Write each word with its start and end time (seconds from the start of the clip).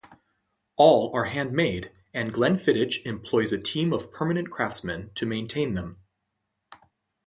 All 0.77 1.11
are 1.15 1.25
handmade 1.25 1.91
and 2.11 2.33
Glenfiddich 2.33 3.05
employs 3.05 3.53
a 3.53 3.61
team 3.61 3.93
of 3.93 4.11
permanent 4.11 4.49
craftsmen 4.49 5.11
to 5.13 5.27
maintain 5.27 5.75
them. 5.75 5.99